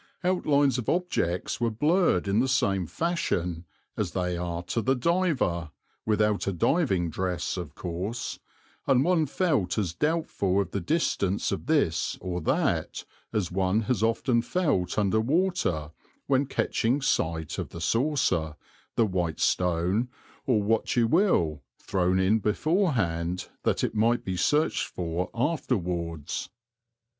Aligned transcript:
Outlines 0.23 0.79
of 0.79 0.89
objects 0.89 1.61
were 1.61 1.69
blurred 1.69 2.27
in 2.27 2.39
the 2.39 2.47
same 2.47 2.87
fashion 2.87 3.65
as 3.95 4.13
they 4.13 4.35
are 4.35 4.63
to 4.63 4.81
the 4.81 4.95
diver 4.95 5.69
(without 6.07 6.47
a 6.47 6.51
diving 6.51 7.11
dress 7.11 7.55
of 7.55 7.75
course), 7.75 8.39
and 8.87 9.03
one 9.03 9.27
felt 9.27 9.77
as 9.77 9.93
doubtful 9.93 10.59
of 10.59 10.71
the 10.71 10.81
distance 10.81 11.51
of 11.51 11.67
this 11.67 12.17
or 12.19 12.41
that 12.41 13.05
as 13.31 13.51
one 13.51 13.81
has 13.81 14.01
often 14.01 14.41
felt 14.41 14.97
under 14.97 15.21
water 15.21 15.91
when 16.25 16.47
catching 16.47 16.99
sight 16.99 17.59
of 17.59 17.69
the 17.69 17.79
saucer, 17.79 18.55
the 18.95 19.05
white 19.05 19.39
stone, 19.39 20.07
or 20.47 20.63
what 20.63 20.95
you 20.95 21.05
will, 21.05 21.61
thrown 21.77 22.17
in 22.19 22.39
beforehand 22.39 23.49
that 23.61 23.83
it 23.83 23.93
might 23.93 24.25
be 24.25 24.35
searched 24.35 24.87
for 24.87 25.29
afterwards. 25.35 26.49